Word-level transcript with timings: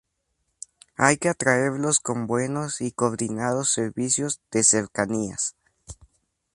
hay 0.95 1.17
que 1.17 1.29
atraerlos 1.29 1.99
con 1.99 2.25
buenos 2.25 2.81
y 2.81 2.91
coordinados 2.91 3.69
servicios 3.69 4.41
de 4.51 4.63
cercanías 4.63 5.55